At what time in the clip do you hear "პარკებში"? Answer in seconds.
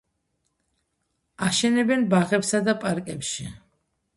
2.87-3.51